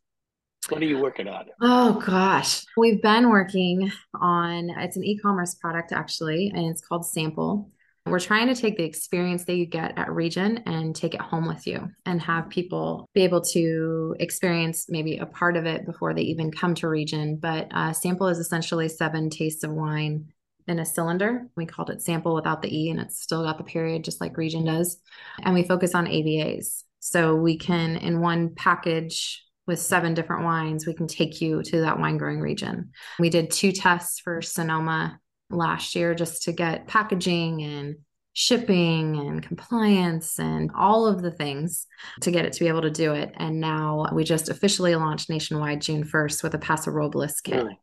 What 0.68 0.80
are 0.80 0.86
you 0.86 0.98
working 0.98 1.26
on? 1.26 1.46
Oh 1.60 1.94
gosh. 1.94 2.64
We've 2.76 3.02
been 3.02 3.30
working 3.30 3.90
on 4.14 4.70
it's 4.70 4.96
an 4.96 5.04
e-commerce 5.04 5.54
product 5.56 5.90
actually, 5.90 6.52
and 6.54 6.66
it's 6.66 6.80
called 6.80 7.02
Sampl. 7.02 7.70
We're 8.04 8.18
trying 8.18 8.48
to 8.48 8.60
take 8.60 8.76
the 8.76 8.84
experience 8.84 9.44
that 9.44 9.54
you 9.54 9.64
get 9.64 9.96
at 9.96 10.12
Region 10.12 10.58
and 10.66 10.94
take 10.94 11.14
it 11.14 11.20
home 11.20 11.46
with 11.46 11.66
you 11.66 11.88
and 12.04 12.20
have 12.20 12.50
people 12.50 13.08
be 13.14 13.22
able 13.22 13.40
to 13.52 14.16
experience 14.18 14.86
maybe 14.88 15.18
a 15.18 15.26
part 15.26 15.56
of 15.56 15.66
it 15.66 15.86
before 15.86 16.12
they 16.12 16.22
even 16.22 16.50
come 16.50 16.74
to 16.76 16.88
Region. 16.88 17.36
But 17.36 17.68
uh, 17.70 17.90
Sampl 17.90 18.30
is 18.30 18.38
essentially 18.38 18.88
seven 18.88 19.30
tastes 19.30 19.62
of 19.62 19.70
wine 19.70 20.32
in 20.66 20.80
a 20.80 20.84
cylinder. 20.84 21.46
We 21.56 21.64
called 21.64 21.90
it 21.90 21.98
Sampl 21.98 22.34
without 22.34 22.60
the 22.60 22.76
E, 22.76 22.90
and 22.90 23.00
it's 23.00 23.22
still 23.22 23.44
got 23.44 23.58
the 23.58 23.64
period, 23.64 24.04
just 24.04 24.20
like 24.20 24.36
Region 24.36 24.64
does. 24.64 24.98
And 25.42 25.54
we 25.54 25.62
focus 25.62 25.94
on 25.94 26.06
AVAs. 26.06 26.82
So 26.98 27.36
we 27.36 27.56
can, 27.56 27.96
in 27.96 28.20
one 28.20 28.54
package, 28.54 29.44
with 29.66 29.78
seven 29.78 30.12
different 30.12 30.44
wines, 30.44 30.86
we 30.86 30.94
can 30.94 31.06
take 31.06 31.40
you 31.40 31.62
to 31.62 31.82
that 31.82 31.98
wine 31.98 32.18
growing 32.18 32.40
region. 32.40 32.90
We 33.18 33.30
did 33.30 33.50
two 33.50 33.70
tests 33.70 34.18
for 34.18 34.42
Sonoma 34.42 35.20
last 35.52 35.94
year 35.94 36.14
just 36.14 36.42
to 36.44 36.52
get 36.52 36.86
packaging 36.86 37.62
and 37.62 37.96
shipping 38.34 39.18
and 39.18 39.42
compliance 39.42 40.38
and 40.38 40.70
all 40.74 41.06
of 41.06 41.20
the 41.20 41.30
things 41.30 41.86
to 42.22 42.30
get 42.30 42.46
it 42.46 42.52
to 42.54 42.60
be 42.60 42.68
able 42.68 42.82
to 42.82 42.90
do 42.90 43.12
it. 43.12 43.32
And 43.36 43.60
now 43.60 44.08
we 44.12 44.24
just 44.24 44.48
officially 44.48 44.94
launched 44.94 45.28
nationwide 45.28 45.82
June 45.82 46.04
1st 46.04 46.42
with 46.42 46.54
a 46.54 46.58
Paso 46.58 46.90
Robles 46.90 47.40
kit. 47.40 47.56
Really? 47.56 47.78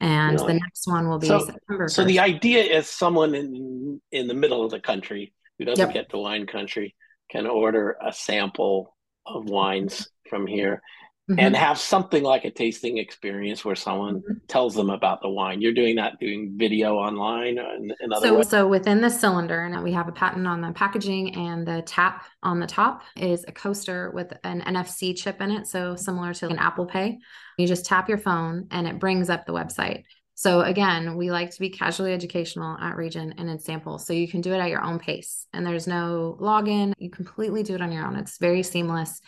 And 0.00 0.38
really? 0.38 0.54
the 0.54 0.60
next 0.60 0.86
one 0.86 1.08
will 1.08 1.18
be 1.18 1.28
so, 1.28 1.40
September. 1.40 1.86
1st. 1.86 1.90
So 1.90 2.04
the 2.04 2.20
idea 2.20 2.62
is 2.62 2.88
someone 2.88 3.34
in 3.34 4.00
in 4.12 4.28
the 4.28 4.34
middle 4.34 4.64
of 4.64 4.70
the 4.70 4.80
country 4.80 5.32
who 5.58 5.64
doesn't 5.64 5.86
yep. 5.86 5.94
get 5.94 6.10
to 6.10 6.18
wine 6.18 6.46
country 6.46 6.94
can 7.30 7.46
order 7.46 7.96
a 8.04 8.12
sample 8.12 8.96
of 9.26 9.48
wines 9.48 10.08
from 10.28 10.46
here 10.46 10.82
mm-hmm. 11.30 11.38
and 11.38 11.56
have 11.56 11.78
something 11.78 12.22
like 12.22 12.44
a 12.44 12.50
tasting 12.50 12.98
experience 12.98 13.64
where 13.64 13.76
someone 13.76 14.16
mm-hmm. 14.16 14.32
tells 14.48 14.74
them 14.74 14.90
about 14.90 15.22
the 15.22 15.28
wine. 15.28 15.60
You're 15.60 15.72
doing 15.72 15.96
that, 15.96 16.18
doing 16.18 16.54
video 16.56 16.96
online. 16.96 17.58
In, 17.58 17.92
in 18.00 18.10
so, 18.20 18.38
ways? 18.38 18.48
so 18.48 18.66
within 18.66 19.00
the 19.00 19.10
cylinder, 19.10 19.64
and 19.64 19.82
we 19.82 19.92
have 19.92 20.08
a 20.08 20.12
patent 20.12 20.46
on 20.46 20.60
the 20.60 20.72
packaging 20.72 21.36
and 21.36 21.66
the 21.66 21.82
tap 21.82 22.24
on 22.42 22.60
the 22.60 22.66
top 22.66 23.02
is 23.16 23.44
a 23.46 23.52
coaster 23.52 24.10
with 24.10 24.32
an 24.44 24.62
NFC 24.62 25.16
chip 25.16 25.40
in 25.40 25.50
it. 25.50 25.66
So 25.66 25.96
similar 25.96 26.34
to 26.34 26.48
an 26.48 26.58
Apple 26.58 26.86
Pay. 26.86 27.18
You 27.58 27.66
just 27.66 27.86
tap 27.86 28.08
your 28.08 28.18
phone 28.18 28.66
and 28.70 28.88
it 28.88 28.98
brings 28.98 29.30
up 29.30 29.46
the 29.46 29.52
website. 29.52 30.04
So 30.34 30.62
again, 30.62 31.16
we 31.16 31.30
like 31.30 31.50
to 31.50 31.60
be 31.60 31.68
casually 31.68 32.14
educational 32.14 32.78
at 32.78 32.96
Region 32.96 33.34
and 33.36 33.50
in 33.50 33.58
Sampl. 33.58 34.00
So 34.00 34.14
you 34.14 34.26
can 34.26 34.40
do 34.40 34.54
it 34.54 34.58
at 34.58 34.70
your 34.70 34.82
own 34.82 34.98
pace 34.98 35.46
and 35.52 35.66
there's 35.66 35.86
no 35.86 36.38
login. 36.40 36.94
You 36.96 37.10
completely 37.10 37.62
do 37.62 37.74
it 37.74 37.82
on 37.82 37.92
your 37.92 38.06
own. 38.06 38.16
It's 38.16 38.38
very 38.38 38.62
seamless. 38.62 39.20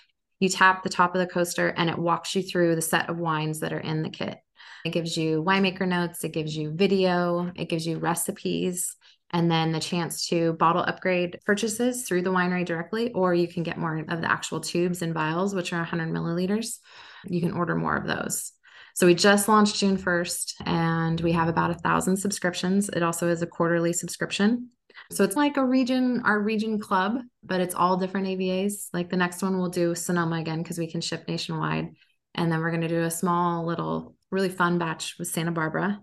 You 0.43 0.49
tap 0.49 0.83
the 0.83 0.89
top 0.89 1.15
of 1.15 1.21
the 1.21 1.29
coaster 1.29 1.69
and 1.69 1.89
it 1.89 1.97
walks 1.97 2.35
you 2.35 2.43
through 2.43 2.75
the 2.75 2.83
set 2.83 3.09
of 3.09 3.17
wines 3.17 3.61
that 3.61 3.73
are 3.73 3.79
in 3.79 4.03
the 4.03 4.11
kit. 4.11 4.39
It 4.85 4.91
gives 4.91 5.17
you 5.17 5.41
winemaker 5.41 5.87
notes, 5.87 6.25
it 6.25 6.33
gives 6.33 6.57
you 6.57 6.73
video, 6.73 7.53
it 7.55 7.69
gives 7.69 7.87
you 7.87 8.01
recipes, 8.01 8.97
and 9.31 9.49
then 9.49 9.71
the 9.71 9.79
chance 9.79 10.27
to 10.31 10.55
bottle 10.55 10.83
upgrade 10.83 11.39
purchases 11.47 12.09
through 12.09 12.23
the 12.23 12.33
winery 12.33 12.67
directly, 12.67 13.13
or 13.13 13.33
you 13.33 13.47
can 13.47 13.63
get 13.63 13.79
more 13.79 14.05
of 14.09 14.21
the 14.21 14.29
actual 14.29 14.61
tubes 14.61 15.01
and 15.01 15.15
vials, 15.15 15.55
which 15.55 15.73
are 15.73 15.79
100 15.79 16.11
milliliters. 16.11 16.79
You 17.25 17.41
can 17.41 17.53
order 17.53 17.77
more 17.77 17.95
of 17.95 18.09
those. 18.09 18.51
So 18.97 19.07
we 19.07 19.15
just 19.15 19.47
launched 19.47 19.77
June 19.77 19.97
1st 19.97 20.55
and 20.67 21.21
we 21.21 21.31
have 21.31 21.47
about 21.47 21.71
a 21.71 21.75
thousand 21.75 22.17
subscriptions. 22.17 22.89
It 22.89 23.05
also 23.05 23.29
is 23.29 23.43
a 23.43 23.47
quarterly 23.47 23.93
subscription. 23.93 24.71
So 25.13 25.25
it's 25.25 25.37
like 25.37 25.57
a 25.57 25.65
region, 25.65 26.23
our 26.25 26.41
region 26.41 26.79
club, 26.79 27.19
but 27.45 27.61
it's 27.61 27.75
all 27.75 27.97
different 27.97 28.27
AVAs. 28.27 28.89
Like 28.93 29.11
the 29.11 29.17
next 29.17 29.43
one 29.43 29.59
we'll 29.59 29.69
do 29.69 29.95
Sonoma 29.95 30.37
again 30.37 30.63
because 30.63 30.79
we 30.79 30.91
can 30.91 31.01
ship 31.01 31.25
nationwide. 31.29 31.91
And 32.35 32.51
then 32.51 32.61
we're 32.61 32.71
going 32.71 32.83
to 32.83 32.89
do 32.89 33.03
a 33.03 33.11
small 33.11 33.67
little, 33.67 34.17
really 34.31 34.49
fun 34.49 34.79
batch 34.79 35.17
with 35.19 35.29
Santa 35.29 35.53
Barbara. 35.53 36.01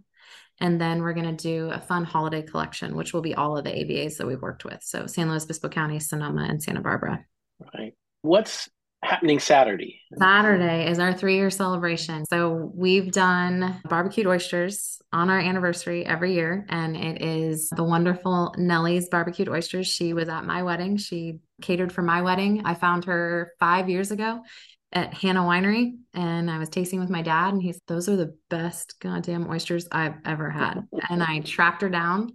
And 0.61 0.79
then 0.79 1.01
we're 1.01 1.13
going 1.13 1.35
to 1.35 1.43
do 1.43 1.69
a 1.71 1.79
fun 1.79 2.03
holiday 2.03 2.41
collection, 2.41 2.95
which 2.95 3.13
will 3.13 3.21
be 3.21 3.33
all 3.33 3.57
of 3.57 3.63
the 3.63 3.71
AVAs 3.71 4.17
that 4.17 4.27
we've 4.27 4.41
worked 4.41 4.65
with. 4.65 4.79
So 4.83 5.07
San 5.07 5.29
Luis 5.29 5.45
Obispo 5.45 5.69
County, 5.69 5.99
Sonoma, 5.99 6.43
and 6.43 6.61
Santa 6.61 6.81
Barbara. 6.81 7.25
Right. 7.73 7.93
What's 8.21 8.69
happening 9.09 9.39
Saturday? 9.39 10.01
Saturday 10.17 10.89
is 10.89 10.99
our 10.99 11.13
three 11.13 11.35
year 11.35 11.49
celebration. 11.49 12.25
So 12.25 12.71
we've 12.73 13.11
done 13.11 13.81
barbecued 13.89 14.27
oysters 14.27 15.01
on 15.11 15.29
our 15.29 15.39
anniversary 15.39 16.05
every 16.05 16.33
year, 16.33 16.65
and 16.69 16.95
it 16.95 17.21
is 17.21 17.69
the 17.75 17.83
wonderful 17.83 18.53
Nellie's 18.57 19.09
barbecued 19.09 19.49
oysters. 19.49 19.87
She 19.87 20.13
was 20.13 20.29
at 20.29 20.45
my 20.45 20.63
wedding. 20.63 20.97
She 20.97 21.39
catered 21.61 21.91
for 21.91 22.01
my 22.01 22.21
wedding. 22.21 22.61
I 22.65 22.75
found 22.75 23.05
her 23.05 23.53
five 23.59 23.89
years 23.89 24.11
ago 24.11 24.41
at 24.91 25.13
Hanna 25.13 25.41
Winery 25.41 25.97
and 26.15 26.49
I 26.49 26.57
was 26.57 26.69
tasting 26.69 26.99
with 26.99 27.11
my 27.11 27.21
dad 27.21 27.53
and 27.53 27.61
he's 27.61 27.79
those 27.87 28.09
are 28.09 28.15
the 28.15 28.35
best 28.49 28.95
goddamn 28.99 29.47
oysters 29.47 29.87
I've 29.91 30.15
ever 30.25 30.49
had. 30.49 30.87
and 31.09 31.21
I 31.21 31.41
tracked 31.41 31.81
her 31.83 31.89
down 31.89 32.31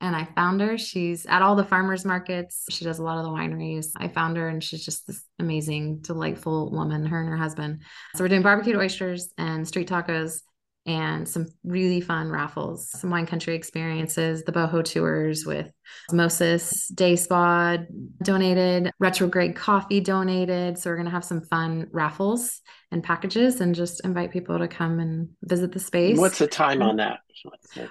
and 0.00 0.14
I 0.14 0.24
found 0.36 0.60
her. 0.60 0.78
She's 0.78 1.26
at 1.26 1.42
all 1.42 1.56
the 1.56 1.64
farmers 1.64 2.04
markets. 2.04 2.64
She 2.70 2.84
does 2.84 2.98
a 2.98 3.02
lot 3.02 3.18
of 3.18 3.24
the 3.24 3.30
wineries. 3.30 3.88
I 3.96 4.08
found 4.08 4.36
her 4.36 4.48
and 4.48 4.62
she's 4.62 4.84
just 4.84 5.06
this 5.06 5.24
amazing, 5.38 5.98
delightful 6.00 6.70
woman, 6.70 7.04
her 7.06 7.20
and 7.20 7.28
her 7.28 7.36
husband. 7.36 7.82
So 8.14 8.24
we're 8.24 8.28
doing 8.28 8.42
barbecued 8.42 8.76
oysters 8.76 9.32
and 9.38 9.66
street 9.66 9.88
tacos 9.88 10.40
and 10.86 11.28
some 11.28 11.46
really 11.64 12.00
fun 12.00 12.30
raffles, 12.30 12.88
some 12.90 13.10
wine 13.10 13.26
country 13.26 13.54
experiences, 13.54 14.44
the 14.44 14.52
boho 14.52 14.82
tours 14.82 15.44
with 15.44 15.70
Osmosis, 16.08 16.88
Day 16.88 17.14
Spa 17.16 17.76
donated, 18.22 18.90
retrograde 18.98 19.54
coffee 19.54 20.00
donated. 20.00 20.78
So 20.78 20.88
we're 20.88 20.96
going 20.96 21.06
to 21.06 21.12
have 21.12 21.24
some 21.24 21.42
fun 21.42 21.88
raffles 21.92 22.62
and 22.90 23.04
packages 23.04 23.60
and 23.60 23.74
just 23.74 24.02
invite 24.02 24.30
people 24.30 24.58
to 24.58 24.68
come 24.68 24.98
and 24.98 25.28
visit 25.42 25.72
the 25.72 25.80
space. 25.80 26.16
What's 26.16 26.38
the 26.38 26.46
time 26.46 26.80
on 26.80 26.96
that? 26.96 27.18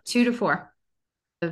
Two 0.05 0.23
to 0.23 0.33
four 0.33 0.71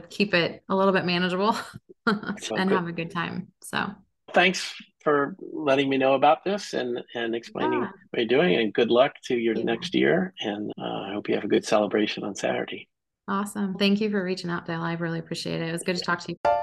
keep 0.09 0.33
it 0.33 0.63
a 0.69 0.75
little 0.75 0.93
bit 0.93 1.05
manageable 1.05 1.55
and 2.05 2.37
good. 2.39 2.69
have 2.69 2.87
a 2.87 2.91
good 2.91 3.11
time. 3.11 3.47
So 3.63 3.91
thanks 4.33 4.73
for 5.03 5.35
letting 5.39 5.89
me 5.89 5.97
know 5.97 6.15
about 6.15 6.43
this 6.43 6.73
and 6.73 6.99
and 7.13 7.35
explaining 7.35 7.81
yeah. 7.81 7.89
what 8.09 8.19
you're 8.19 8.25
doing 8.25 8.55
and 8.55 8.73
good 8.73 8.89
luck 8.89 9.13
to 9.25 9.35
your 9.35 9.55
yeah. 9.55 9.63
next 9.63 9.93
year 9.93 10.33
and 10.41 10.71
uh, 10.79 10.83
I 10.83 11.13
hope 11.13 11.29
you 11.29 11.35
have 11.35 11.43
a 11.43 11.49
good 11.49 11.65
celebration 11.65 12.23
on 12.23 12.35
Saturday. 12.35 12.87
Awesome. 13.27 13.75
Thank 13.75 14.01
you 14.01 14.11
for 14.11 14.23
reaching 14.23 14.51
out, 14.51 14.65
Dale. 14.65 14.81
I 14.81 14.93
really 14.93 15.19
appreciate 15.19 15.61
it. 15.61 15.69
It 15.69 15.71
was 15.71 15.83
good 15.83 15.95
to 15.95 16.03
talk 16.03 16.19
to 16.19 16.31
you. 16.31 16.54